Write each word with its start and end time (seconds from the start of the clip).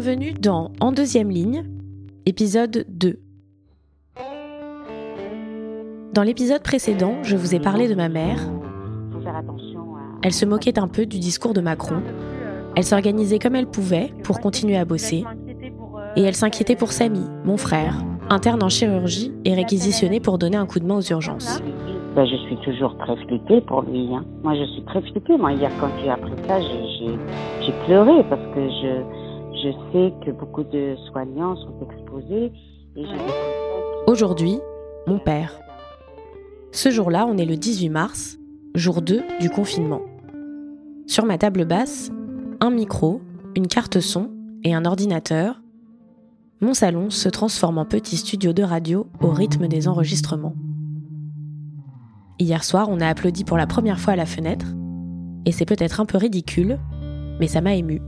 Bienvenue 0.00 0.32
dans 0.32 0.70
En 0.80 0.92
deuxième 0.92 1.28
ligne, 1.28 1.64
épisode 2.24 2.86
2. 2.88 3.18
Dans 6.14 6.22
l'épisode 6.22 6.62
précédent, 6.62 7.16
je 7.24 7.36
vous 7.36 7.56
ai 7.56 7.58
parlé 7.58 7.88
de 7.88 7.96
ma 7.96 8.08
mère. 8.08 8.38
Elle 10.22 10.32
se 10.32 10.44
moquait 10.44 10.78
un 10.78 10.86
peu 10.86 11.04
du 11.04 11.18
discours 11.18 11.52
de 11.52 11.60
Macron. 11.60 12.00
Elle 12.76 12.84
s'organisait 12.84 13.40
comme 13.40 13.56
elle 13.56 13.66
pouvait 13.66 14.12
pour 14.22 14.38
continuer 14.38 14.76
à 14.76 14.84
bosser. 14.84 15.24
Et 16.14 16.22
elle 16.22 16.36
s'inquiétait 16.36 16.76
pour 16.76 16.92
Samy, 16.92 17.24
mon 17.44 17.56
frère, 17.56 18.00
interne 18.30 18.62
en 18.62 18.68
chirurgie 18.68 19.32
et 19.44 19.54
réquisitionné 19.54 20.20
pour 20.20 20.38
donner 20.38 20.58
un 20.58 20.66
coup 20.66 20.78
de 20.78 20.86
main 20.86 20.98
aux 20.98 21.10
urgences. 21.10 21.60
Ben, 22.14 22.24
je 22.24 22.36
suis 22.46 22.56
toujours 22.58 22.96
très 22.98 23.16
flippée 23.26 23.60
pour 23.62 23.82
lui. 23.82 24.14
Hein. 24.14 24.24
Moi, 24.44 24.54
je 24.54 24.64
suis 24.74 24.82
très 24.84 25.02
flippée. 25.02 25.34
Hier, 25.34 25.72
quand 25.80 25.90
as 26.08 26.12
appris 26.12 26.32
ça, 26.46 26.60
j'ai 26.60 27.72
pleuré 27.84 28.22
parce 28.30 28.46
que 28.54 28.60
je, 28.60 29.27
je 29.62 29.72
sais 29.92 30.14
que 30.24 30.30
beaucoup 30.30 30.62
de 30.62 30.96
soignants 31.10 31.56
sont 31.56 31.74
exposés. 31.90 32.52
Aujourd'hui, 34.06 34.58
mon 35.06 35.18
père. 35.18 35.58
Ce 36.72 36.90
jour-là, 36.90 37.26
on 37.26 37.36
est 37.38 37.44
le 37.44 37.56
18 37.56 37.88
mars, 37.88 38.38
jour 38.74 39.02
2 39.02 39.22
du 39.40 39.50
confinement. 39.50 40.02
Sur 41.06 41.24
ma 41.24 41.38
table 41.38 41.64
basse, 41.64 42.10
un 42.60 42.70
micro, 42.70 43.20
une 43.56 43.66
carte 43.66 44.00
son 44.00 44.30
et 44.64 44.74
un 44.74 44.84
ordinateur. 44.84 45.60
Mon 46.60 46.74
salon 46.74 47.10
se 47.10 47.28
transforme 47.28 47.78
en 47.78 47.84
petit 47.84 48.16
studio 48.16 48.52
de 48.52 48.62
radio 48.62 49.06
au 49.20 49.30
rythme 49.30 49.68
des 49.68 49.88
enregistrements. 49.88 50.54
Hier 52.38 52.62
soir, 52.62 52.88
on 52.90 53.00
a 53.00 53.08
applaudi 53.08 53.44
pour 53.44 53.56
la 53.56 53.66
première 53.66 53.98
fois 53.98 54.12
à 54.12 54.16
la 54.16 54.26
fenêtre, 54.26 54.66
et 55.44 55.52
c'est 55.52 55.64
peut-être 55.64 56.00
un 56.00 56.06
peu 56.06 56.18
ridicule, 56.18 56.78
mais 57.40 57.48
ça 57.48 57.60
m'a 57.60 57.74
ému. 57.74 58.00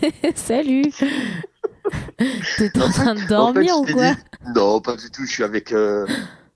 Salut 0.34 0.92
T'es 2.58 2.82
en 2.82 2.90
train 2.90 3.14
de 3.14 3.26
dormir 3.28 3.78
ou 3.78 3.86
quoi 3.86 4.12
Non, 4.54 4.80
pas 4.80 4.96
du 4.96 5.10
tout, 5.10 5.24
je 5.24 5.32
suis 5.32 5.44
avec 5.44 5.72
euh, 5.72 6.06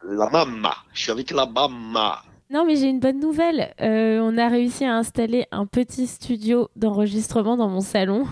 la 0.06 0.28
maman. 0.28 0.72
Je 0.92 1.02
suis 1.02 1.10
avec 1.10 1.30
la 1.30 1.46
maman. 1.46 2.16
Non, 2.50 2.66
mais 2.66 2.76
j'ai 2.76 2.88
une 2.88 3.00
bonne 3.00 3.18
nouvelle. 3.18 3.74
Euh, 3.80 4.18
on 4.20 4.36
a 4.36 4.48
réussi 4.48 4.84
à 4.84 4.94
installer 4.94 5.46
un 5.52 5.64
petit 5.64 6.06
studio 6.06 6.68
d'enregistrement 6.76 7.56
dans 7.56 7.68
mon 7.68 7.80
salon. 7.80 8.26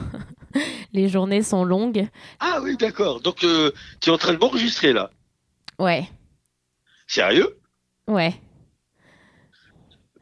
les 0.93 1.09
journées 1.09 1.43
sont 1.43 1.65
longues. 1.65 2.07
Ah 2.39 2.61
oui, 2.63 2.77
d'accord. 2.77 3.21
Donc, 3.21 3.45
euh, 3.45 3.73
tu 4.01 4.11
es 4.11 4.13
en 4.13 4.19
train 4.19 4.35
de 4.35 4.39
m'enregistrer 4.39 4.93
là 4.93 5.11
Ouais. 5.79 6.07
Sérieux? 7.07 7.57
Ouais. 8.07 8.35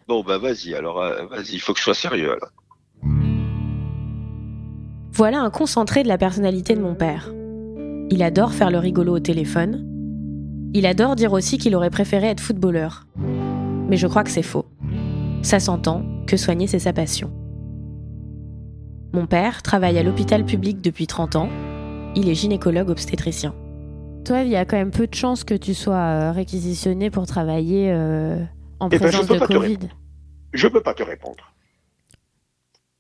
Bon, 0.07 0.23
bah 0.23 0.39
vas-y, 0.39 0.75
alors, 0.75 1.03
euh, 1.03 1.27
vas-y, 1.27 1.55
il 1.55 1.61
faut 1.61 1.73
que 1.73 1.81
je 1.81 1.85
sois 1.85 1.95
sérieux 1.95 2.33
alors. 2.33 2.51
Voilà 5.19 5.41
un 5.41 5.51
concentré 5.51 6.05
de 6.05 6.09
la 6.09 6.17
personnalité 6.17 6.77
de 6.77 6.81
mon 6.81 6.95
père. 6.95 7.33
Il 8.09 8.23
adore 8.23 8.53
faire 8.53 8.71
le 8.71 8.79
rigolo 8.79 9.17
au 9.17 9.19
téléphone. 9.19 9.85
Il 10.75 10.87
adore 10.87 11.17
dire 11.17 11.33
aussi 11.33 11.59
qu'il 11.59 11.75
aurait 11.75 11.91
préféré 11.91 12.29
être 12.29 12.41
footballeur. 12.41 13.05
Mais 13.89 13.97
je 13.97 14.07
crois 14.07 14.23
que 14.23 14.31
c'est 14.31 14.45
faux. 14.45 14.67
Ça 15.43 15.59
s'entend 15.59 16.05
que 16.29 16.37
soigner, 16.37 16.69
c'est 16.69 16.79
sa 16.79 16.93
passion. 16.93 17.33
Mon 19.13 19.27
père 19.27 19.65
travaille 19.65 19.99
à 19.99 20.05
l'hôpital 20.05 20.45
public 20.45 20.81
depuis 20.81 21.09
30 21.09 21.35
ans. 21.35 21.49
Il 22.15 22.29
est 22.29 22.37
gynécologue 22.37 22.89
obstétricien. 22.89 23.57
Toi, 24.25 24.43
il 24.43 24.51
y 24.51 24.57
a 24.57 24.65
quand 24.65 24.77
même 24.77 24.93
peu 24.93 25.09
de 25.09 25.15
chances 25.17 25.43
que 25.43 25.55
tu 25.55 25.75
sois 25.75 25.97
euh, 25.97 26.31
réquisitionné 26.31 27.11
pour 27.11 27.27
travailler 27.27 27.91
euh, 27.91 28.41
en 28.79 28.87
eh 28.87 28.91
ben, 28.91 29.01
présence 29.01 29.27
de 29.27 29.37
Covid. 29.37 29.79
Je 30.53 30.69
peux 30.69 30.81
pas 30.81 30.95
te 30.95 31.03
répondre. 31.03 31.53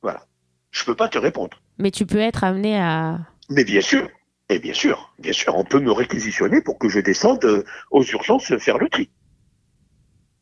Voilà. 0.02 0.24
Je 0.72 0.84
peux 0.84 0.96
pas 0.96 1.08
te 1.08 1.18
répondre. 1.18 1.58
Mais 1.78 1.90
tu 1.90 2.06
peux 2.06 2.18
être 2.18 2.44
amené 2.44 2.78
à. 2.78 3.18
Mais 3.50 3.64
bien 3.64 3.80
sûr. 3.80 4.08
Et 4.50 4.58
bien 4.58 4.72
sûr, 4.72 5.12
bien 5.18 5.34
sûr, 5.34 5.54
on 5.56 5.64
peut 5.64 5.78
me 5.78 5.92
réquisitionner 5.92 6.62
pour 6.62 6.78
que 6.78 6.88
je 6.88 7.00
descende 7.00 7.44
euh, 7.44 7.64
aux 7.90 8.02
urgences 8.02 8.56
faire 8.56 8.78
le 8.78 8.88
tri. 8.88 9.10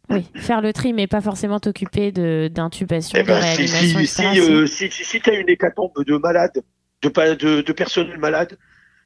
Oui, 0.08 0.24
faire 0.36 0.60
le 0.60 0.72
tri, 0.72 0.92
mais 0.92 1.08
pas 1.08 1.20
forcément 1.20 1.58
t'occuper 1.58 2.12
d'intubation, 2.48 3.18
eh 3.18 3.22
de, 3.22 3.26
ben, 3.26 3.40
réanimation, 3.40 3.98
si, 4.04 4.40
euh, 4.40 4.66
si, 4.66 4.90
si, 4.92 5.04
si, 5.04 5.20
tu 5.20 5.30
as 5.30 5.34
une 5.34 5.48
hécatombe 5.48 6.04
de 6.06 6.16
malades, 6.16 6.62
de, 7.02 7.08
de, 7.34 7.60
de 7.62 7.72
personnel 7.72 8.16
malade, 8.18 8.56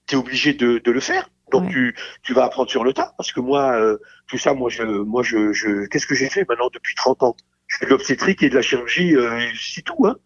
tu 0.07 0.17
es 0.17 0.19
obligé 0.19 0.53
de, 0.53 0.79
de, 0.85 0.91
le 0.91 1.01
faire. 1.01 1.31
Donc 1.51 1.71
tu, 1.71 1.97
tu 2.23 2.35
vas 2.35 2.45
apprendre 2.45 2.71
sur 2.71 2.85
le 2.85 2.93
tas. 2.93 3.15
Parce 3.17 3.33
que 3.33 3.41
moi, 3.41 3.73
euh, 3.81 3.97
tout 4.27 4.37
ça, 4.37 4.53
moi, 4.53 4.69
je, 4.69 4.83
moi, 4.83 5.23
je, 5.23 5.53
je 5.55 5.87
qu'est-ce 5.87 6.07
que 6.07 6.15
j'ai 6.15 6.29
fait 6.29 6.47
maintenant 6.47 6.69
depuis 6.73 6.95
30 6.95 7.23
ans? 7.23 7.37
Je 7.67 7.79
fais 7.79 7.87
de 7.87 7.91
l'obstétrique 7.91 8.43
et 8.43 8.51
de 8.51 8.55
la 8.55 8.63
chirurgie, 8.63 9.17
euh, 9.17 9.41
c'est 9.59 9.83
tout. 9.83 10.07
Hein. 10.07 10.17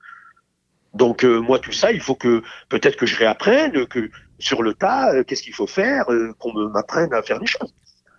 Donc 0.95 1.25
moi, 1.25 1.59
tout 1.59 1.73
ça, 1.73 1.93
il 1.93 2.01
faut 2.01 2.15
que 2.15 2.43
peut-être 2.69 2.97
que 2.97 3.07
je 3.07 3.17
réapprenne, 3.17 3.87
que 3.87 4.11
sur 4.39 4.63
le 4.63 4.75
tas, 4.75 5.25
qu'est-ce 5.25 5.43
qu'il 5.43 5.55
faut 5.55 5.67
faire, 5.67 6.05
qu'on 6.39 6.53
m'apprenne 6.53 7.13
à 7.13 7.23
faire 7.23 7.41
des 7.41 7.47
choses. 7.47 7.75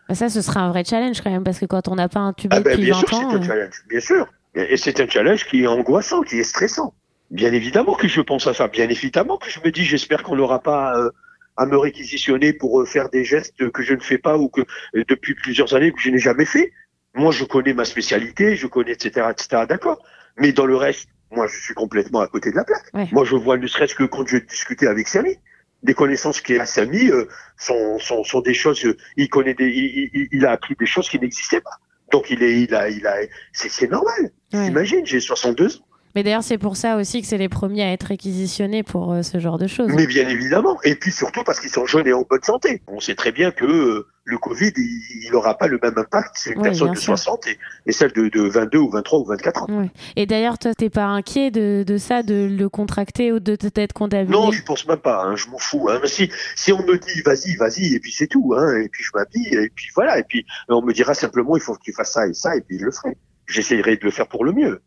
Bah, 0.07 0.15
ça, 0.15 0.29
ce 0.29 0.41
sera 0.41 0.61
un 0.61 0.69
vrai 0.69 0.83
challenge 0.83 1.21
quand 1.21 1.31
même, 1.31 1.43
parce 1.43 1.59
que 1.59 1.65
quand 1.65 1.87
on 1.87 1.95
n'a 1.95 2.09
pas 2.09 2.19
un 2.19 2.33
tube 2.33 2.51
ah 2.53 2.59
ben, 2.59 2.71
depuis 2.71 2.85
bien 2.85 2.95
20 2.95 3.07
sûr, 3.07 3.17
ans... 3.17 3.29
c'est 3.31 3.37
un 3.37 3.41
euh, 3.41 3.43
challenge, 3.43 3.83
bien 3.89 3.99
sûr. 3.99 4.27
Et 4.55 4.77
c'est 4.77 4.99
un 5.01 5.07
challenge 5.07 5.45
qui 5.45 5.63
est 5.63 5.67
angoissant, 5.67 6.21
qui 6.21 6.39
est 6.39 6.43
stressant. 6.43 6.93
Bien 7.31 7.51
évidemment 7.51 7.95
que 7.95 8.07
je 8.07 8.21
pense 8.21 8.47
à 8.47 8.53
ça. 8.53 8.67
Bien 8.67 8.87
évidemment 8.87 9.37
que 9.37 9.49
je 9.49 9.59
me 9.59 9.71
dis, 9.71 9.83
j'espère 9.83 10.23
qu'on 10.23 10.35
n'aura 10.35 10.61
pas 10.61 10.97
euh, 10.97 11.09
à 11.57 11.65
me 11.65 11.77
réquisitionner 11.77 12.53
pour 12.53 12.79
euh, 12.79 12.85
faire 12.85 13.09
des 13.09 13.25
gestes 13.25 13.69
que 13.71 13.83
je 13.83 13.93
ne 13.93 13.99
fais 13.99 14.17
pas 14.17 14.37
ou 14.37 14.47
que 14.47 14.61
depuis 14.93 15.33
plusieurs 15.33 15.73
années 15.73 15.91
que 15.91 15.99
je 15.99 16.09
n'ai 16.09 16.19
jamais 16.19 16.45
fait. 16.45 16.71
Moi, 17.15 17.31
je 17.31 17.43
connais 17.43 17.73
ma 17.73 17.85
spécialité, 17.85 18.55
je 18.55 18.67
connais, 18.67 18.91
etc., 18.91 19.27
etc., 19.31 19.63
d'accord. 19.67 20.05
Mais 20.37 20.51
dans 20.51 20.65
le 20.65 20.75
reste, 20.75 21.09
moi, 21.31 21.47
je 21.47 21.59
suis 21.59 21.73
complètement 21.73 22.21
à 22.21 22.27
côté 22.27 22.51
de 22.51 22.55
la 22.55 22.63
plaque. 22.63 23.11
Moi, 23.11 23.25
je 23.25 23.35
vois 23.35 23.57
ne 23.57 23.67
serait-ce 23.67 23.95
que 23.95 24.03
quand 24.03 24.27
je 24.27 24.37
discutais 24.37 24.87
avec 24.87 25.07
Samy, 25.07 25.37
des 25.83 25.93
connaissances 25.93 26.41
qu'il 26.41 26.59
a 26.59 26.65
Samy 26.65 27.09
euh, 27.09 27.27
sont, 27.57 27.99
sont, 27.99 28.23
sont, 28.23 28.41
des 28.41 28.53
choses. 28.53 28.83
Euh, 28.85 28.97
il 29.17 29.29
connaît 29.29 29.53
des, 29.53 29.69
il, 29.69 30.27
il, 30.31 30.45
a 30.45 30.51
appris 30.51 30.75
des 30.79 30.85
choses 30.85 31.09
qui 31.09 31.19
n'existaient 31.19 31.61
pas. 31.61 31.77
Donc 32.11 32.29
il 32.29 32.41
est, 32.43 32.61
il 32.61 32.73
a, 32.73 32.89
il 32.89 33.05
a, 33.05 33.17
c'est 33.53 33.89
normal. 33.89 34.31
Ouais. 34.53 34.67
Imagine, 34.67 35.05
j'ai 35.05 35.19
62 35.19 35.77
ans. 35.77 35.84
Mais 36.15 36.23
d'ailleurs, 36.23 36.43
c'est 36.43 36.57
pour 36.57 36.77
ça 36.77 36.95
aussi 36.95 37.21
que 37.21 37.27
c'est 37.27 37.37
les 37.37 37.49
premiers 37.49 37.83
à 37.83 37.91
être 37.91 38.03
réquisitionnés 38.03 38.83
pour 38.83 39.11
euh, 39.11 39.21
ce 39.21 39.37
genre 39.37 39.57
de 39.57 39.67
choses. 39.67 39.91
Mais 39.93 40.07
bien 40.07 40.27
évidemment. 40.29 40.79
Et 40.83 40.95
puis 40.95 41.11
surtout 41.11 41.43
parce 41.43 41.59
qu'ils 41.59 41.69
sont 41.69 41.85
jeunes 41.85 42.07
et 42.07 42.13
en 42.13 42.23
bonne 42.27 42.41
santé. 42.41 42.81
On 42.87 43.01
sait 43.01 43.15
très 43.15 43.33
bien 43.33 43.51
que 43.51 43.65
euh, 43.65 44.07
le 44.23 44.37
Covid, 44.37 44.71
il 44.77 45.29
n'aura 45.33 45.57
pas 45.57 45.67
le 45.67 45.77
même 45.83 45.97
impact 45.97 46.37
sur 46.37 46.53
une 46.53 46.61
personne 46.61 46.93
de 46.93 46.97
60 46.97 47.47
et, 47.85 47.91
celle 47.91 48.13
de, 48.13 48.29
de, 48.29 48.41
22 48.43 48.77
ou 48.77 48.89
23 48.89 49.19
ou 49.19 49.25
24 49.25 49.63
ans. 49.63 49.67
Oui. 49.69 49.89
Et 50.15 50.25
d'ailleurs, 50.25 50.57
toi, 50.57 50.73
t'es 50.73 50.89
pas 50.89 51.03
inquiet 51.03 51.51
de, 51.51 51.83
de, 51.85 51.97
ça, 51.97 52.23
de 52.23 52.47
le 52.49 52.69
contracter 52.69 53.33
ou 53.33 53.39
de 53.39 53.55
t'être 53.55 53.93
contaminé 53.93 54.31
Non, 54.31 54.51
je 54.51 54.63
pense 54.63 54.87
même 54.87 54.97
pas. 54.97 55.21
Hein, 55.21 55.35
je 55.35 55.49
m'en 55.49 55.59
fous. 55.59 55.89
Hein. 55.89 55.99
Si, 56.05 56.31
si 56.55 56.71
on 56.71 56.79
me 56.79 56.97
dit 56.97 57.21
vas-y, 57.25 57.57
vas-y, 57.57 57.93
et 57.93 57.99
puis 57.99 58.13
c'est 58.13 58.27
tout. 58.27 58.53
Hein, 58.57 58.77
et 58.77 58.87
puis 58.87 59.03
je 59.03 59.11
m'habille, 59.13 59.53
et 59.53 59.69
puis 59.69 59.89
voilà. 59.93 60.17
Et 60.17 60.23
puis 60.23 60.45
on 60.69 60.81
me 60.81 60.93
dira 60.93 61.13
simplement 61.13 61.57
il 61.57 61.61
faut 61.61 61.73
que 61.73 61.83
tu 61.83 61.91
fasses 61.91 62.13
ça 62.13 62.25
et 62.25 62.33
ça, 62.33 62.55
et 62.55 62.61
puis 62.61 62.79
je 62.79 62.85
le 62.85 62.91
ferai 62.91 63.17
j'essayerai 63.47 63.97
de 63.97 64.05
le 64.05 64.11
faire 64.11 64.27
pour 64.27 64.45
le 64.45 64.53
mieux. 64.53 64.81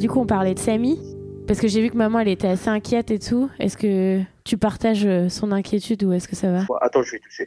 Du 0.00 0.08
coup, 0.08 0.18
on 0.18 0.26
parlait 0.26 0.54
de 0.54 0.58
Samy, 0.58 0.98
parce 1.46 1.60
que 1.60 1.68
j'ai 1.68 1.82
vu 1.82 1.90
que 1.90 1.96
maman, 1.96 2.20
elle 2.20 2.28
était 2.28 2.48
assez 2.48 2.70
inquiète 2.70 3.10
et 3.10 3.18
tout. 3.18 3.50
Est-ce 3.58 3.76
que 3.76 4.22
tu 4.44 4.56
partages 4.56 5.04
euh, 5.04 5.28
son 5.28 5.52
inquiétude 5.52 6.02
ou 6.04 6.14
est-ce 6.14 6.26
que 6.26 6.34
ça 6.34 6.50
va? 6.50 6.64
Attends, 6.80 7.02
je 7.02 7.10
vais 7.12 7.18
tousser. 7.18 7.46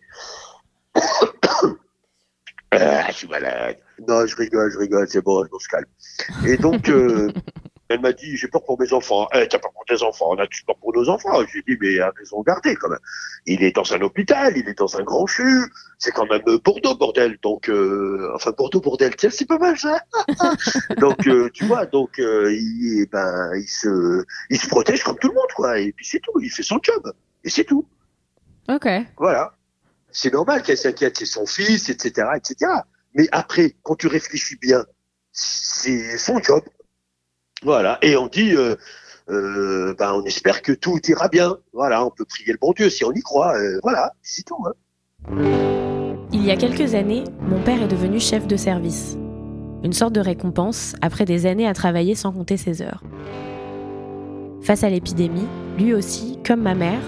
ah, 2.69 3.07
je 3.09 3.13
suis 3.13 3.27
malade. 3.27 3.77
Non, 4.07 4.27
je 4.27 4.35
rigole, 4.35 4.69
je 4.71 4.77
rigole, 4.77 5.07
c'est 5.09 5.23
bon, 5.23 5.43
on 5.51 5.57
se 5.57 5.67
calme. 5.67 5.87
Et 6.45 6.57
donc, 6.57 6.89
euh, 6.89 7.31
elle 7.93 8.01
m'a 8.01 8.11
dit, 8.11 8.35
j'ai 8.37 8.47
peur 8.47 8.63
pour 8.63 8.79
mes 8.79 8.91
enfants. 8.91 9.27
Eh, 9.33 9.47
t'as 9.47 9.59
peur 9.59 9.71
pour 9.71 9.85
tes 9.85 10.01
enfants, 10.03 10.29
on 10.31 10.37
a 10.37 10.47
tu 10.47 10.63
peur 10.65 10.75
pour 10.77 10.93
nos 10.93 11.09
enfants. 11.09 11.45
J'ai 11.51 11.61
dit, 11.61 11.77
mais 11.79 11.99
à 11.99 12.11
raison 12.17 12.41
garder 12.41 12.75
quand 12.75 12.89
même. 12.89 12.99
Il 13.45 13.63
est 13.63 13.75
dans 13.75 13.93
un 13.93 14.01
hôpital, 14.01 14.57
il 14.57 14.67
est 14.67 14.77
dans 14.77 14.97
un 14.97 15.03
grand 15.03 15.27
CHU. 15.27 15.71
C'est 15.99 16.11
quand 16.11 16.29
même 16.29 16.41
Bordeaux, 16.63 16.95
bordel. 16.95 17.37
Donc, 17.41 17.69
euh, 17.69 18.31
enfin, 18.33 18.51
Bordeaux, 18.57 18.81
bordel, 18.81 19.15
tiens, 19.15 19.29
c'est 19.29 19.45
pas 19.45 19.59
mal 19.59 19.77
ça. 19.77 19.99
donc, 20.97 21.27
euh, 21.27 21.49
tu 21.53 21.65
vois, 21.65 21.85
donc, 21.85 22.17
euh, 22.19 22.51
il, 22.51 23.07
ben, 23.11 23.51
il 23.55 23.67
se, 23.67 24.23
il 24.49 24.59
se 24.59 24.67
protège 24.67 25.03
comme 25.03 25.19
tout 25.19 25.27
le 25.27 25.35
monde, 25.35 25.51
quoi. 25.55 25.79
Et 25.79 25.91
puis 25.91 26.05
c'est 26.05 26.19
tout, 26.19 26.39
il 26.41 26.49
fait 26.49 26.63
son 26.63 26.79
job. 26.81 27.13
Et 27.43 27.49
c'est 27.49 27.63
tout. 27.63 27.87
Ok. 28.69 28.87
Voilà. 29.17 29.55
C'est 30.11 30.33
normal 30.33 30.63
qu'elle 30.63 30.77
s'inquiète, 30.77 31.17
c'est 31.17 31.25
son 31.25 31.45
fils, 31.45 31.89
etc., 31.89 32.27
etc. 32.35 32.71
Mais 33.15 33.27
après, 33.31 33.75
quand 33.83 33.95
tu 33.95 34.07
réfléchis 34.07 34.57
bien, 34.57 34.83
c'est 35.31 36.17
son 36.17 36.39
job. 36.39 36.63
Voilà. 37.63 37.97
Et 38.01 38.15
on 38.17 38.27
dit, 38.27 38.55
euh, 38.55 38.75
euh, 39.29 39.93
ben, 39.97 40.13
on 40.13 40.23
espère 40.23 40.61
que 40.61 40.71
tout 40.71 40.99
ira 41.07 41.27
bien. 41.27 41.57
Voilà, 41.73 42.05
on 42.05 42.09
peut 42.09 42.25
prier 42.25 42.51
le 42.51 42.57
bon 42.59 42.73
Dieu 42.73 42.89
si 42.89 43.05
on 43.05 43.11
y 43.11 43.21
croit. 43.21 43.55
Euh, 43.55 43.79
voilà, 43.83 44.11
c'est 44.21 44.43
tout. 44.45 44.63
Hein. 44.65 44.73
Il 46.31 46.43
y 46.43 46.51
a 46.51 46.57
quelques 46.57 46.95
années, 46.95 47.23
mon 47.41 47.61
père 47.61 47.81
est 47.81 47.87
devenu 47.87 48.19
chef 48.19 48.47
de 48.47 48.57
service. 48.57 49.17
Une 49.83 49.93
sorte 49.93 50.13
de 50.13 50.21
récompense 50.21 50.95
après 51.01 51.25
des 51.25 51.45
années 51.45 51.67
à 51.67 51.73
travailler 51.73 52.15
sans 52.15 52.31
compter 52.31 52.57
ses 52.57 52.81
heures. 52.81 53.03
Face 54.61 54.83
à 54.83 54.89
l'épidémie, 54.89 55.47
lui 55.77 55.93
aussi, 55.93 56.39
comme 56.45 56.61
ma 56.61 56.73
mère, 56.73 57.01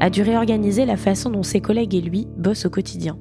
a 0.00 0.10
dû 0.10 0.22
réorganiser 0.22 0.86
la 0.86 0.96
façon 0.96 1.30
dont 1.30 1.42
ses 1.42 1.60
collègues 1.60 1.94
et 1.94 2.00
lui 2.00 2.26
bossent 2.36 2.66
au 2.66 2.70
quotidien. 2.70 3.18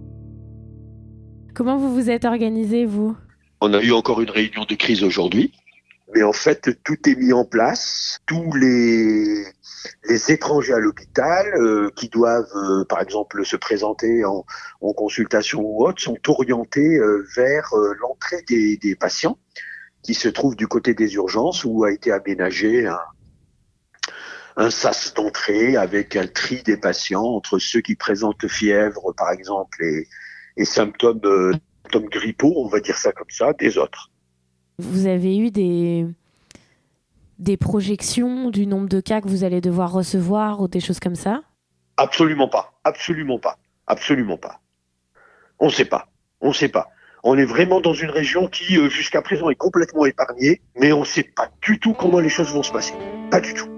Comment 1.53 1.77
vous 1.77 1.94
vous 1.94 2.09
êtes 2.09 2.25
organisé, 2.25 2.85
vous? 2.85 3.15
On 3.62 3.74
a 3.74 3.81
eu 3.81 3.91
encore 3.91 4.21
une 4.21 4.30
réunion 4.30 4.65
de 4.68 4.75
crise 4.75 5.03
aujourd'hui. 5.03 5.53
Mais 6.13 6.24
en 6.24 6.33
fait, 6.33 6.69
tout 6.83 7.10
est 7.10 7.15
mis 7.15 7.33
en 7.33 7.45
place. 7.45 8.19
Tous 8.27 8.54
les, 8.54 9.45
les 10.10 10.31
étrangers 10.31 10.74
à 10.74 10.80
l'hôpital 10.80 11.48
euh, 11.56 11.89
qui 11.95 12.10
doivent, 12.10 12.51
euh, 12.56 12.86
par 12.86 13.01
exemple, 13.01 13.44
se 13.45 13.56
présenter 13.56 14.24
en, 14.24 14.45
en, 14.81 14.94
consultation 14.94 15.62
ou 15.62 15.86
autre, 15.86 16.01
sont 16.01 16.18
orientés 16.27 16.98
euh, 16.98 17.25
vers 17.36 17.69
l'entrée 18.00 18.44
des, 18.48 18.77
des, 18.77 18.95
patients 18.95 19.39
qui 20.04 20.13
se 20.13 20.27
trouvent 20.30 20.56
du 20.56 20.68
côté 20.68 20.94
des 20.94 21.15
urgences 21.15 21.63
où 21.65 21.83
a 21.83 21.92
été 21.92 22.12
aménagé 22.12 22.86
un, 22.86 23.00
un 24.57 24.69
sas 24.69 25.13
d'entrée 25.16 25.77
avec 25.77 26.16
un 26.16 26.27
tri 26.27 26.62
des 26.62 26.77
patients 26.77 27.24
entre 27.24 27.57
ceux 27.57 27.81
qui 27.81 27.95
présentent 27.95 28.48
fièvre, 28.48 29.13
par 29.18 29.31
exemple, 29.31 29.83
et, 29.83 30.07
et 30.57 30.66
symptômes, 30.66 31.21
symptômes 31.83 32.09
grippaux, 32.09 32.54
on 32.57 32.68
va 32.68 32.80
dire 32.81 32.98
ça 32.98 33.12
comme 33.12 33.30
ça, 33.30 33.54
des 33.54 33.80
autres. 33.80 34.12
Vous 34.80 35.06
avez 35.06 35.38
eu 35.38 35.52
des, 35.52 36.08
projections 37.58 38.50
du 38.50 38.66
nombre 38.66 38.90
de 38.90 39.02
cas 39.02 39.22
que 39.22 39.28
vous 39.28 39.44
allez 39.44 39.62
devoir 39.62 39.92
recevoir 39.92 40.62
ou 40.62 40.68
des 40.68 40.80
choses 40.80 41.00
comme 41.00 41.16
ça? 41.16 41.42
Absolument 41.98 42.48
pas, 42.48 42.74
absolument 42.84 43.40
pas, 43.40 43.58
absolument 43.88 44.38
pas. 44.38 44.60
On 45.60 45.68
ne 45.68 45.72
sait 45.72 45.86
pas, 45.86 46.08
on 46.42 46.50
ne 46.50 46.54
sait 46.54 46.70
pas. 46.70 46.90
On 47.24 47.38
est 47.38 47.46
vraiment 47.46 47.80
dans 47.80 47.94
une 47.94 48.10
région 48.10 48.48
qui, 48.48 48.78
euh, 48.78 48.90
jusqu'à 48.90 49.22
présent, 49.22 49.50
est 49.50 49.56
complètement 49.56 50.06
épargnée, 50.06 50.62
mais 50.76 50.92
on 50.92 51.02
ne 51.02 51.06
sait 51.06 51.24
pas 51.24 51.50
du 51.62 51.80
tout 51.80 51.94
comment 51.94 52.19
les 52.19 52.30
choses 52.30 52.52
vont 52.52 52.64
se 52.64 52.72
passer. 52.72 52.94
Pas 53.31 53.40
du 53.40 53.54
tout 53.54 53.73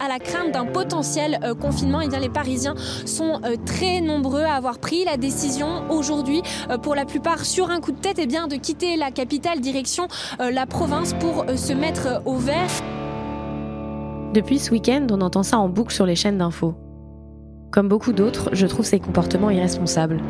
à 0.00 0.08
la 0.08 0.18
crainte 0.18 0.52
d'un 0.52 0.66
potentiel 0.66 1.38
euh, 1.42 1.54
confinement, 1.54 2.00
et 2.00 2.06
eh 2.06 2.08
bien, 2.08 2.20
les 2.20 2.28
Parisiens 2.28 2.74
sont 3.06 3.40
euh, 3.44 3.56
très 3.64 4.00
nombreux 4.00 4.42
à 4.42 4.54
avoir 4.54 4.78
pris 4.78 5.04
la 5.04 5.16
décision 5.16 5.82
aujourd'hui, 5.90 6.42
euh, 6.70 6.78
pour 6.78 6.94
la 6.94 7.04
plupart 7.04 7.44
sur 7.44 7.70
un 7.70 7.80
coup 7.80 7.92
de 7.92 7.98
tête, 7.98 8.18
et 8.18 8.22
eh 8.22 8.26
bien, 8.26 8.46
de 8.46 8.56
quitter 8.56 8.96
la 8.96 9.10
capitale 9.10 9.60
direction 9.60 10.08
la 10.38 10.66
province 10.66 11.14
pour 11.14 11.44
se 11.56 11.72
mettre 11.72 12.22
au 12.24 12.36
vert. 12.36 12.70
Depuis 14.34 14.58
ce 14.58 14.70
week-end, 14.70 15.06
on 15.10 15.20
entend 15.20 15.42
ça 15.42 15.58
en 15.58 15.68
boucle 15.68 15.92
sur 15.92 16.06
les 16.06 16.16
chaînes 16.16 16.38
d'infos. 16.38 16.74
Comme 17.70 17.88
beaucoup 17.88 18.12
d'autres, 18.12 18.50
je 18.52 18.66
trouve 18.66 18.84
ces 18.84 19.00
comportements 19.00 19.50
irresponsables. 19.50 20.20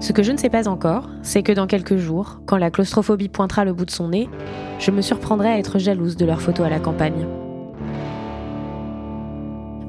Ce 0.00 0.12
que 0.12 0.22
je 0.22 0.30
ne 0.30 0.36
sais 0.36 0.48
pas 0.48 0.68
encore, 0.68 1.08
c'est 1.22 1.42
que 1.42 1.52
dans 1.52 1.66
quelques 1.66 1.96
jours, 1.96 2.40
quand 2.46 2.56
la 2.56 2.70
claustrophobie 2.70 3.28
pointera 3.28 3.64
le 3.64 3.72
bout 3.72 3.84
de 3.84 3.90
son 3.90 4.10
nez, 4.10 4.28
je 4.78 4.92
me 4.92 5.02
surprendrai 5.02 5.48
à 5.48 5.58
être 5.58 5.78
jalouse 5.78 6.16
de 6.16 6.24
leurs 6.24 6.40
photos 6.40 6.66
à 6.66 6.70
la 6.70 6.78
campagne. 6.78 7.26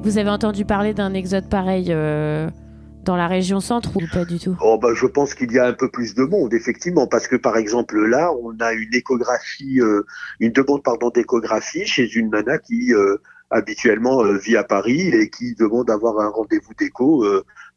Vous 0.02 0.16
avez 0.16 0.30
entendu 0.30 0.64
parler 0.64 0.94
d'un 0.94 1.12
exode 1.12 1.46
pareil 1.50 1.88
euh, 1.90 2.48
dans 3.04 3.16
la 3.16 3.26
région 3.26 3.60
centre 3.60 3.94
ou 3.98 4.00
pas 4.10 4.24
du 4.24 4.38
tout? 4.38 4.56
Oh 4.62 4.78
bah, 4.78 4.94
Je 4.94 5.04
pense 5.04 5.34
qu'il 5.34 5.52
y 5.52 5.58
a 5.58 5.66
un 5.66 5.74
peu 5.74 5.90
plus 5.90 6.14
de 6.14 6.22
monde, 6.22 6.54
effectivement, 6.54 7.06
parce 7.06 7.28
que 7.28 7.36
par 7.36 7.58
exemple 7.58 8.02
là, 8.06 8.32
on 8.42 8.58
a 8.60 8.72
une 8.72 8.94
échographie, 8.94 9.78
euh, 9.78 10.06
une 10.40 10.52
demande 10.52 10.82
pardon 10.82 11.10
d'échographie 11.10 11.84
chez 11.84 12.10
une 12.14 12.30
nana 12.30 12.56
qui 12.56 12.94
euh, 12.94 13.18
habituellement 13.50 14.22
vit 14.38 14.56
à 14.56 14.64
Paris 14.64 15.08
et 15.08 15.28
qui 15.28 15.54
demande 15.54 15.88
d'avoir 15.88 16.18
un 16.20 16.30
rendez-vous 16.30 16.72
d'écho 16.78 17.26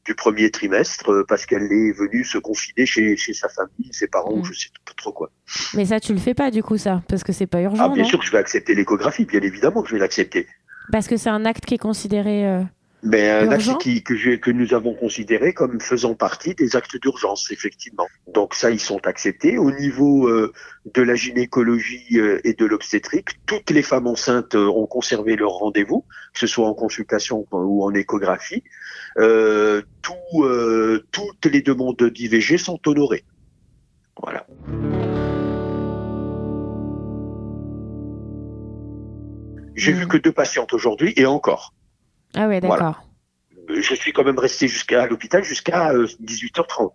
du 0.05 0.15
premier 0.15 0.49
trimestre 0.49 1.25
parce 1.27 1.45
qu'elle 1.45 1.71
est 1.71 1.91
venue 1.91 2.23
se 2.23 2.37
confiner 2.37 2.85
chez, 2.85 3.17
chez 3.17 3.33
sa 3.33 3.49
famille, 3.49 3.91
ses 3.91 4.07
parents, 4.07 4.37
mm. 4.37 4.45
je 4.45 4.53
sais 4.53 4.69
pas 4.85 4.93
trop 4.95 5.11
quoi. 5.11 5.29
Mais 5.73 5.85
ça, 5.85 5.99
tu 5.99 6.13
le 6.13 6.19
fais 6.19 6.33
pas 6.33 6.51
du 6.51 6.63
coup, 6.63 6.77
ça, 6.77 7.01
parce 7.09 7.23
que 7.23 7.33
c'est 7.33 7.47
pas 7.47 7.61
urgent. 7.61 7.83
Ah, 7.83 7.89
bien 7.89 8.03
sûr 8.03 8.19
que 8.19 8.25
je 8.25 8.31
vais 8.31 8.37
accepter 8.37 8.75
l'échographie, 8.75 9.25
bien 9.25 9.41
évidemment 9.41 9.81
que 9.81 9.89
je 9.89 9.95
vais 9.95 9.99
l'accepter. 9.99 10.47
Parce 10.91 11.07
que 11.07 11.17
c'est 11.17 11.29
un 11.29 11.45
acte 11.45 11.65
qui 11.65 11.75
est 11.75 11.79
considéré. 11.79 12.47
Euh, 12.47 12.61
ben, 13.03 13.49
un 13.49 13.51
acte 13.51 13.77
qui, 13.79 14.01
que, 14.01 14.35
que, 14.35 14.51
nous 14.51 14.73
avons 14.73 14.93
considéré 14.93 15.53
comme 15.53 15.81
faisant 15.81 16.15
partie 16.15 16.55
des 16.55 16.75
actes 16.77 16.99
d'urgence, 17.01 17.51
effectivement. 17.51 18.07
Donc 18.33 18.53
ça, 18.53 18.71
ils 18.71 18.79
sont 18.79 19.05
acceptés. 19.05 19.57
Au 19.57 19.71
niveau 19.71 20.27
euh, 20.29 20.53
de 20.93 21.01
la 21.01 21.15
gynécologie 21.15 22.17
euh, 22.17 22.39
et 22.45 22.53
de 22.53 22.65
l'obstétrique, 22.65 23.29
toutes 23.45 23.71
les 23.71 23.81
femmes 23.81 24.07
enceintes 24.07 24.55
ont 24.55 24.87
conservé 24.87 25.35
leur 25.35 25.51
rendez-vous, 25.51 26.05
que 26.33 26.39
ce 26.39 26.47
soit 26.47 26.67
en 26.67 26.73
consultation 26.73 27.45
ou 27.51 27.83
en 27.83 27.93
échographie. 27.93 28.63
Tout, 29.15 31.03
toutes 31.11 31.45
les 31.45 31.61
demandes 31.61 32.03
d'IVG 32.03 32.57
sont 32.57 32.79
honorées. 32.87 33.25
Voilà. 34.21 34.45
J'ai 39.75 39.91
vu 39.91 40.05
mm. 40.05 40.07
que 40.07 40.17
deux 40.17 40.31
patientes 40.31 40.73
aujourd'hui 40.73 41.13
et 41.15 41.25
encore. 41.25 41.73
Ah 42.35 42.47
ouais, 42.47 42.59
d'accord. 42.59 43.03
Je 43.69 43.95
suis 43.95 44.11
quand 44.11 44.23
même 44.23 44.39
resté 44.39 44.67
jusqu'à 44.67 45.07
l'hôpital 45.07 45.43
jusqu'à 45.43 45.93
18h30. 45.93 46.85
Euh, 46.85 46.89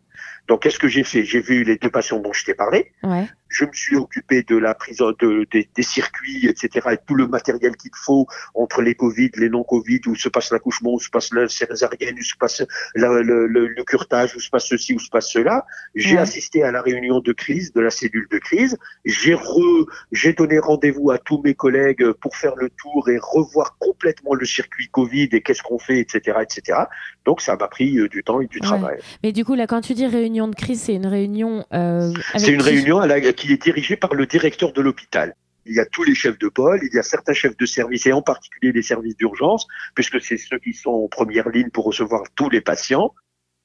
Donc, 0.49 0.63
qu'est-ce 0.63 0.79
que 0.79 0.89
j'ai 0.89 1.05
fait? 1.05 1.25
J'ai 1.25 1.41
vu 1.41 1.65
les 1.65 1.77
deux 1.77 1.91
patients 1.91 2.19
dont 2.19 2.33
je 2.33 2.45
t'ai 2.45 2.55
parlé. 2.55 2.93
Ouais 3.03 3.27
je 3.49 3.65
me 3.65 3.73
suis 3.73 3.97
occupé 3.97 4.43
de 4.43 4.57
la 4.57 4.75
prise 4.75 4.99
de, 4.99 5.47
des 5.51 5.83
circuits, 5.83 6.47
etc., 6.47 6.89
et 6.93 6.99
tout 7.07 7.15
le 7.15 7.27
matériel 7.27 7.77
qu'il 7.77 7.91
faut 7.95 8.27
entre 8.55 8.83
les 8.83 8.95
Covid, 8.95 9.31
les 9.37 9.49
non-Covid, 9.49 10.01
où 10.07 10.15
se 10.15 10.29
passe 10.29 10.51
l'accouchement, 10.51 10.95
où 10.95 11.01
se 11.01 11.11
passe 11.11 11.33
la 11.33 11.49
césarienne, 11.49 12.17
où 12.19 12.23
se 12.23 12.37
passe 12.39 12.63
le, 12.95 13.23
le, 13.23 13.47
le, 13.47 13.85
curtage, 13.85 14.35
où 14.37 14.41
se 14.41 14.51
passe 14.51 14.67
ceci, 14.67 14.95
où 14.95 14.99
se 14.99 15.11
passe 15.11 15.31
cela. 15.31 15.67
J'ai 15.95 16.19
assisté 16.19 16.63
à 16.63 16.71
la 16.71 16.83
réunion 16.83 17.21
de 17.21 17.33
crise 17.33 17.73
de 17.73 17.81
la 17.81 17.91
cellule 17.91 18.27
de 18.31 18.39
crise. 18.39 18.77
J'ai 19.05 19.35
re, 19.35 19.87
j'ai 20.13 20.33
donné 20.33 20.59
rendez-vous 20.59 21.11
à 21.11 21.19
tous 21.19 21.41
mes 21.43 21.55
collègues 21.55 22.13
pour 22.21 22.37
faire 22.37 22.57
le 22.57 22.71
tour 22.71 23.09
et 23.09 23.19
revoir 23.21 23.77
complètement 23.79 24.35
le 24.35 24.45
circuit 24.45 24.89
Covid 24.89 25.29
et 25.33 25.41
qu'est-ce 25.41 25.63
qu'on 25.63 25.79
fait, 25.79 25.99
etc., 25.99 26.39
etc. 26.43 26.81
Donc 27.25 27.41
ça 27.41 27.57
m'a 27.57 27.69
pris 27.69 27.99
euh, 27.99 28.09
du 28.09 28.23
temps 28.23 28.41
et 28.41 28.47
du 28.47 28.61
travail. 28.61 28.99
Mais 29.23 29.33
du 29.33 29.45
coup, 29.45 29.55
là, 29.55 29.67
quand 29.67 29.81
tu 29.81 29.95
dis 29.95 30.07
réunion 30.07 30.49
de 30.49 30.55
crise, 30.55 30.83
c'est 30.83 30.95
une 30.95 31.07
réunion. 31.07 31.65
Euh, 31.73 32.13
c'est 32.37 32.53
une 32.53 32.63
réunion 32.63 32.99
à 32.99 33.07
la 33.07 33.21
qui 33.39 33.53
est 33.53 33.63
dirigé 33.63 33.97
par 33.97 34.15
le 34.15 34.27
directeur 34.27 34.73
de 34.73 34.83
l'hôpital. 34.83 35.35
Il 35.65 35.75
y 35.75 35.81
a 35.81 35.87
tous 35.87 36.03
les 36.03 36.15
chefs 36.15 36.39
de 36.39 36.49
pôle, 36.49 36.81
il 36.83 36.95
y 36.95 36.99
a 36.99 37.03
certains 37.03 37.35
chefs 37.35 37.57
de 37.57 37.67
service 37.67 38.07
et 38.07 38.13
en 38.13 38.23
particulier 38.23 38.73
les 38.73 38.83
services 38.83 39.17
d'urgence, 39.17 39.67
puisque 39.95 40.21
c'est 40.21 40.39
ceux 40.39 40.59
qui 40.59 40.73
sont 40.75 40.91
en 40.91 41.09
première 41.09 41.49
ligne 41.49 41.71
pour 41.71 41.85
recevoir 41.85 42.23
tous 42.35 42.51
les 42.51 42.61
patients. 42.61 43.15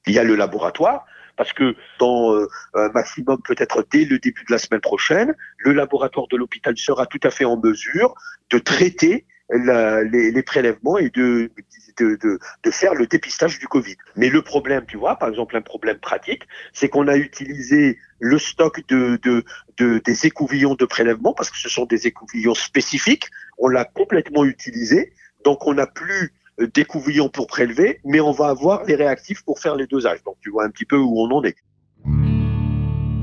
Il 0.06 0.12
y 0.12 0.18
a 0.18 0.24
le 0.24 0.36
laboratoire, 0.36 1.06
parce 1.36 1.52
que 1.52 1.74
dans 1.98 2.34
euh, 2.34 2.46
un 2.74 2.88
maximum 2.90 3.40
peut-être 3.42 3.84
dès 3.90 4.04
le 4.04 4.18
début 4.18 4.44
de 4.44 4.52
la 4.52 4.58
semaine 4.58 4.80
prochaine, 4.80 5.34
le 5.58 5.72
laboratoire 5.72 6.28
de 6.28 6.36
l'hôpital 6.36 6.76
sera 6.76 7.06
tout 7.06 7.20
à 7.24 7.30
fait 7.30 7.44
en 7.44 7.58
mesure 7.58 8.14
de 8.50 8.58
traiter 8.58 9.26
les, 9.50 10.42
prélèvements 10.42 10.98
et 10.98 11.10
de, 11.10 11.50
de, 11.98 12.18
de, 12.20 12.70
faire 12.70 12.94
le 12.94 13.06
dépistage 13.06 13.58
du 13.58 13.68
Covid. 13.68 13.96
Mais 14.16 14.28
le 14.28 14.42
problème, 14.42 14.84
tu 14.86 14.96
vois, 14.96 15.16
par 15.16 15.28
exemple, 15.28 15.56
un 15.56 15.62
problème 15.62 15.98
pratique, 15.98 16.42
c'est 16.72 16.88
qu'on 16.88 17.08
a 17.08 17.16
utilisé 17.16 17.98
le 18.20 18.38
stock 18.38 18.80
de, 18.88 19.18
de, 19.22 19.44
de, 19.78 20.00
des 20.04 20.26
écouvillons 20.26 20.74
de 20.74 20.84
prélèvement, 20.84 21.34
parce 21.34 21.50
que 21.50 21.58
ce 21.58 21.68
sont 21.68 21.84
des 21.84 22.06
écouvillons 22.06 22.54
spécifiques, 22.54 23.28
on 23.58 23.68
l'a 23.68 23.84
complètement 23.84 24.44
utilisé, 24.44 25.12
donc 25.44 25.66
on 25.66 25.74
n'a 25.74 25.86
plus 25.86 26.32
d'écouvillons 26.58 27.28
pour 27.28 27.46
prélever, 27.46 28.00
mais 28.04 28.20
on 28.20 28.32
va 28.32 28.48
avoir 28.48 28.84
les 28.84 28.94
réactifs 28.94 29.42
pour 29.42 29.58
faire 29.58 29.76
les 29.76 29.86
dosages. 29.86 30.22
Donc 30.24 30.36
tu 30.40 30.50
vois 30.50 30.64
un 30.64 30.70
petit 30.70 30.84
peu 30.84 30.96
où 30.96 31.20
on 31.20 31.30
en 31.30 31.42
est. 31.44 31.56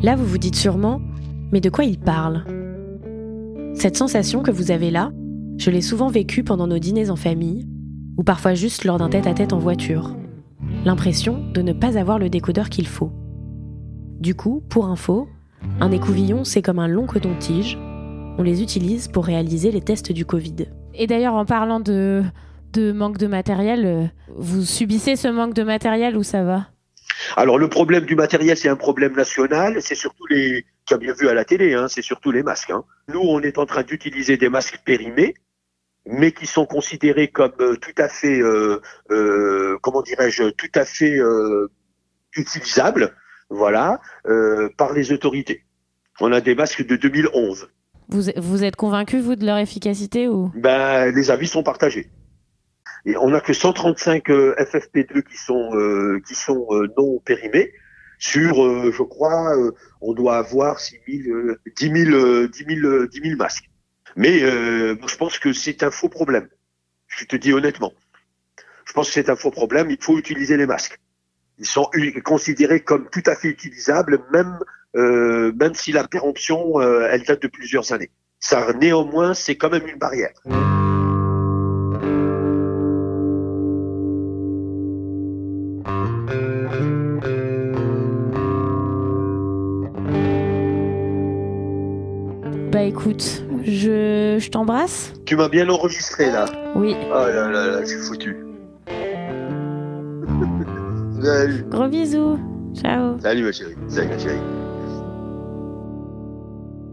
Là, 0.04 0.16
vous 0.16 0.26
vous 0.26 0.38
dites 0.38 0.56
sûrement, 0.56 1.02
mais 1.52 1.62
de 1.62 1.70
quoi 1.70 1.84
il 1.84 2.00
parle? 2.00 2.44
Cette 3.74 3.96
sensation 3.96 4.44
que 4.44 4.52
vous 4.52 4.72
avez 4.72 4.92
là, 4.92 5.12
je 5.58 5.70
l'ai 5.70 5.82
souvent 5.82 6.10
vécue 6.10 6.44
pendant 6.44 6.68
nos 6.68 6.80
dîners 6.80 7.10
en 7.10 7.16
famille, 7.16 7.68
ou 8.18 8.24
parfois 8.24 8.54
juste 8.54 8.84
lors 8.86 8.98
d'un 8.98 9.10
tête-à-tête 9.10 9.54
en 9.54 9.60
voiture. 9.60 10.16
L'impression 10.86 11.44
de 11.54 11.62
ne 11.62 11.74
pas 11.74 11.98
avoir 11.98 12.20
le 12.20 12.30
décodeur 12.30 12.70
qu'il 12.70 12.88
faut. 12.88 13.12
Du 14.20 14.36
coup, 14.36 14.64
pour 14.70 14.88
info, 14.88 15.28
un 15.80 15.92
écouvillon, 15.92 16.44
c'est 16.44 16.62
comme 16.62 16.80
un 16.80 16.88
long 16.88 17.06
coton-tige. 17.06 17.78
On 18.38 18.44
les 18.44 18.62
utilise 18.62 19.08
pour 19.08 19.26
réaliser 19.26 19.72
les 19.72 19.82
tests 19.82 20.12
du 20.12 20.26
Covid. 20.26 20.68
Et 20.94 21.08
d'ailleurs, 21.08 21.36
en 21.36 21.46
parlant 21.46 21.80
de, 21.80 22.24
de 22.74 22.92
manque 22.92 23.18
de 23.18 23.28
matériel, 23.28 23.86
euh, 23.86 24.06
vous 24.36 24.64
subissez 24.64 25.16
ce 25.16 25.28
manque 25.28 25.54
de 25.54 25.64
matériel 25.64 26.18
ou 26.18 26.24
ça 26.24 26.44
va? 26.44 26.68
Alors 27.38 27.58
le 27.58 27.70
problème 27.70 28.06
du 28.06 28.16
matériel, 28.16 28.58
c'est 28.58 28.70
un 28.70 28.76
problème 28.76 29.16
national, 29.16 29.78
c'est 29.82 29.96
surtout 29.96 30.26
les, 30.28 30.66
tu 30.92 30.96
as 30.96 30.98
bien 30.98 31.14
vu 31.14 31.30
à 31.30 31.34
la 31.34 31.46
télé, 31.46 31.74
hein, 31.74 31.88
c'est 31.88 32.02
surtout 32.02 32.32
les 32.32 32.44
masques. 32.44 32.72
Hein. 32.72 32.84
Nous, 33.08 33.22
on 33.22 33.40
est 33.40 33.58
en 33.58 33.66
train 33.66 33.84
d'utiliser 33.84 34.36
des 34.36 34.50
masques 34.50 34.82
périmés, 34.84 35.36
mais 36.06 36.34
qui 36.34 36.46
sont 36.46 36.66
considérés 36.66 37.30
comme 37.30 37.54
euh, 37.62 37.78
tout 37.78 37.96
à 37.98 38.10
fait, 38.10 38.42
euh, 38.42 38.82
euh, 39.10 39.78
comment 39.82 40.02
dirais-je, 40.02 40.50
tout 40.50 40.72
à 40.76 40.84
fait 40.84 41.18
euh, 41.18 41.72
utilisables, 42.36 43.16
voilà, 43.50 44.00
par 44.78 44.94
les 44.94 45.12
autorités. 45.12 45.64
On 46.20 46.32
a 46.32 46.42
des 46.42 46.56
masques 46.56 46.86
de 46.86 46.96
2011. 46.96 47.70
Vous, 48.10 48.24
vous 48.36 48.64
êtes 48.64 48.76
convaincu, 48.76 49.20
vous, 49.20 49.36
de 49.36 49.46
leur 49.46 49.58
efficacité 49.58 50.28
ou? 50.28 50.52
Ben, 50.56 51.14
les 51.14 51.32
avis 51.32 51.48
sont 51.48 51.64
partagés. 51.64 52.10
Et 53.06 53.16
on 53.18 53.30
n'a 53.30 53.42
que 53.42 53.54
135 53.54 54.28
FFP2 54.28 55.24
qui 55.24 55.38
sont 55.38 56.22
qui 56.26 56.36
sont 56.36 56.68
non 56.98 57.20
périmés 57.26 57.74
sur, 58.22 58.92
je 58.92 59.04
crois, 59.04 59.52
on 60.00 60.14
doit 60.14 60.38
avoir 60.38 60.80
6 60.80 61.00
000, 61.08 61.56
10 61.76 62.06
000, 62.06 62.48
10 62.48 62.66
000, 62.82 63.06
10 63.08 63.22
000 63.22 63.36
masques. 63.36 63.72
Mais 64.16 64.44
euh, 64.44 64.96
je 65.08 65.16
pense 65.16 65.40
que 65.40 65.54
c'est 65.54 65.84
un 65.84 65.92
faux 65.92 66.10
problème. 66.10 66.48
Je 67.08 67.26
te 67.26 67.36
dis 67.36 67.54
honnêtement. 67.54 67.94
Je 68.86 68.94
pense 68.94 69.08
que 69.08 69.14
c'est 69.14 69.30
un 69.30 69.36
faux 69.36 69.52
problème. 69.52 69.90
Il 69.90 70.02
faut 70.02 70.18
utiliser 70.18 70.58
les 70.58 70.66
masques. 70.66 71.00
Ils 71.58 71.66
sont 71.66 71.90
considérés 72.24 72.82
comme 72.82 73.10
tout 73.10 73.24
à 73.26 73.36
fait 73.36 73.50
utilisables, 73.50 74.24
même 74.32 74.58
euh, 74.96 75.54
même 75.60 75.74
si 75.74 75.92
la 75.92 76.08
péremption 76.08 76.82
euh, 76.82 77.08
elle 77.10 77.24
date 77.24 77.42
de 77.42 77.48
plusieurs 77.48 77.94
années. 77.94 78.12
Ça, 78.40 78.74
néanmoins, 78.74 79.34
c'est 79.34 79.56
quand 79.56 79.70
même 79.70 79.88
une 79.88 80.00
barrière. 80.00 80.34
Bah 92.72 92.84
écoute, 92.84 93.44
je, 93.64 94.38
je 94.40 94.50
t'embrasse. 94.50 95.12
Tu 95.26 95.36
m'as 95.36 95.50
bien 95.50 95.68
enregistré 95.68 96.32
là. 96.32 96.46
Oui. 96.76 96.96
Oh 97.10 97.14
là 97.14 97.52
là 97.52 97.68
là, 97.68 97.82
je 97.82 97.88
suis 97.88 97.98
foutu. 97.98 98.38
Salut. 101.22 101.66
Gros 101.70 101.90
bisous. 101.90 102.40
Ciao. 102.74 103.20
Salut 103.20 103.44
ma 103.44 103.52
chérie. 103.52 103.76
Salut 103.88 104.08
ma 104.08 104.18
chérie. 104.18 104.40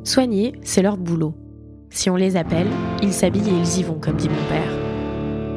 Soigner, 0.03 0.53
c'est 0.63 0.83
leur 0.83 0.97
boulot. 0.97 1.35
Si 1.91 2.11
on 2.11 2.17
les 2.17 2.37
appelle, 2.37 2.67
ils 3.01 3.13
s'habillent 3.13 3.51
et 3.51 3.59
ils 3.59 3.79
y 3.79 3.83
vont, 3.85 4.01
comme 4.01 4.17
dit 4.17 4.29
mon 4.29 4.35
père. 4.49 4.73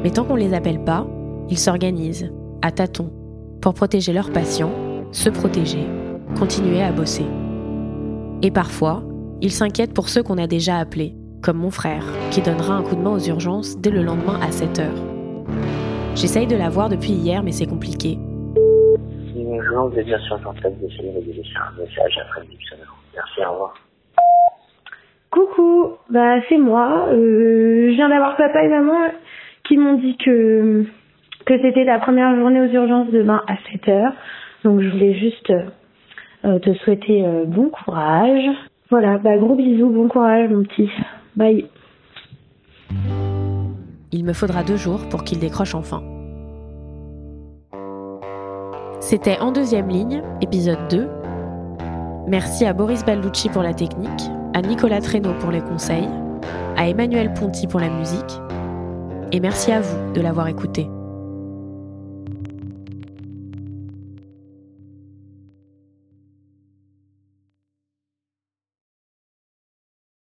Mais 0.04 0.10
tant 0.10 0.24
qu'on 0.24 0.36
les 0.36 0.54
appelle 0.54 0.84
pas, 0.84 1.04
ils 1.50 1.58
s'organisent, 1.58 2.30
à 2.62 2.70
tâtons, 2.70 3.10
pour 3.60 3.74
protéger 3.74 4.12
leurs 4.12 4.30
patients, 4.30 4.72
se 5.10 5.30
protéger, 5.30 5.84
continuer 6.38 6.80
à 6.80 6.92
bosser. 6.92 7.26
Et 8.42 8.50
parfois, 8.50 9.02
ils 9.42 9.50
s'inquiètent 9.50 9.92
pour 9.92 10.08
ceux 10.08 10.22
qu'on 10.22 10.38
a 10.38 10.46
déjà 10.46 10.78
appelés, 10.78 11.14
comme 11.42 11.58
mon 11.58 11.72
frère, 11.72 12.04
qui 12.30 12.40
donnera 12.40 12.74
un 12.74 12.82
coup 12.82 12.94
de 12.94 13.00
main 13.00 13.10
aux 13.10 13.26
urgences 13.28 13.76
dès 13.76 13.90
le 13.90 14.02
lendemain 14.02 14.38
à 14.40 14.52
7 14.52 14.78
heures. 14.78 15.02
J'essaye 16.14 16.46
de 16.46 16.54
la 16.54 16.70
voir 16.70 16.88
depuis 16.88 17.10
hier, 17.10 17.42
mais 17.42 17.50
c'est 17.50 17.66
compliqué. 17.66 18.18
Bonjour, 19.34 19.88
vous 19.88 19.98
êtes 19.98 20.06
bien 20.06 20.18
sur 20.20 20.38
de 20.38 20.44
laisser 20.44 21.56
un 21.56 21.80
message 21.80 22.20
après. 22.22 22.42
Merci, 23.14 23.40
au 23.44 23.52
revoir. 23.52 23.74
Coucou, 25.30 25.96
bah 26.08 26.40
c'est 26.48 26.58
moi. 26.58 27.08
Euh, 27.08 27.88
je 27.90 27.94
viens 27.94 28.08
d'avoir 28.08 28.36
papa 28.36 28.62
et 28.62 28.68
maman 28.68 29.10
qui 29.64 29.76
m'ont 29.76 29.98
dit 29.98 30.16
que 30.18 30.84
que 31.46 31.60
c'était 31.62 31.84
la 31.84 31.98
première 31.98 32.36
journée 32.36 32.60
aux 32.60 32.72
urgences 32.72 33.10
demain 33.10 33.42
à 33.48 33.56
7 33.72 33.88
heures. 33.88 34.12
Donc 34.62 34.80
je 34.80 34.88
voulais 34.88 35.14
juste 35.14 35.52
euh, 36.44 36.58
te 36.60 36.72
souhaiter 36.74 37.24
euh, 37.26 37.44
bon 37.46 37.70
courage. 37.70 38.46
Voilà, 38.92 39.16
bah 39.16 39.38
gros 39.38 39.54
bisous, 39.54 39.88
bon 39.88 40.06
courage 40.06 40.50
mon 40.50 40.64
petit. 40.64 40.90
Bye. 41.34 41.64
Il 44.12 44.22
me 44.22 44.34
faudra 44.34 44.62
deux 44.62 44.76
jours 44.76 45.08
pour 45.08 45.24
qu'il 45.24 45.38
décroche 45.38 45.74
enfin. 45.74 46.02
C'était 49.00 49.38
En 49.40 49.50
deuxième 49.50 49.88
ligne, 49.88 50.22
épisode 50.42 50.88
2. 50.90 51.08
Merci 52.28 52.66
à 52.66 52.74
Boris 52.74 53.02
Balducci 53.02 53.48
pour 53.48 53.62
la 53.62 53.72
technique, 53.72 54.30
à 54.52 54.60
Nicolas 54.60 55.00
Traîneau 55.00 55.32
pour 55.40 55.50
les 55.50 55.62
conseils, 55.62 56.10
à 56.76 56.86
Emmanuel 56.86 57.32
Ponty 57.32 57.66
pour 57.66 57.80
la 57.80 57.88
musique, 57.88 58.40
et 59.32 59.40
merci 59.40 59.72
à 59.72 59.80
vous 59.80 60.12
de 60.12 60.20
l'avoir 60.20 60.48
écouté. 60.48 60.86